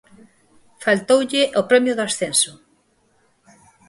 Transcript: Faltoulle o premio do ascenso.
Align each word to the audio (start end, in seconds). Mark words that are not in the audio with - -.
Faltoulle 0.85 1.41
o 1.59 1.61
premio 1.69 1.93
do 1.97 2.03
ascenso. 2.09 2.51